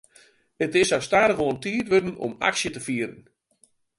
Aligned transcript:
It 0.65 0.71
is 0.81 0.87
sa 0.91 0.99
stadichoan 1.07 1.57
tiid 1.63 1.87
wurden 1.91 2.19
om 2.25 2.33
aksje 2.49 2.69
te 2.73 2.81
fieren. 2.87 3.19